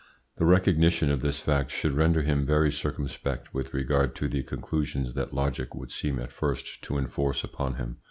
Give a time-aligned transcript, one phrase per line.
[0.37, 5.13] The recognition of this fact should render him very circumspect with regard to the conclusions
[5.13, 7.99] that logic would seem at first to enforce upon him.